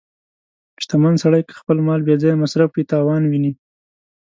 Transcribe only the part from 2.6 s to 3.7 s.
کړي، تاوان ویني.